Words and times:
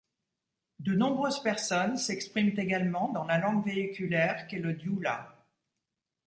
De 0.79 0.95
nombreuses 0.95 1.43
personnes 1.43 1.95
s'expriment 1.95 2.57
également 2.59 3.11
dans 3.11 3.23
la 3.25 3.37
langue 3.37 3.63
véhiculaire 3.63 4.47
qu'est 4.47 4.57
le 4.57 4.73
dioula. 4.73 5.45